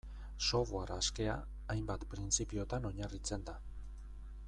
Software 0.45 0.95
askea, 0.95 1.35
hainbat 1.75 2.07
printzipiotan 2.15 2.89
oinarritzen 2.91 3.47
da. 3.51 3.59